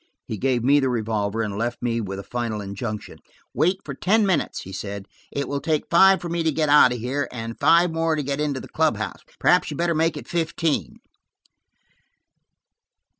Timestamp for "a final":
2.17-2.59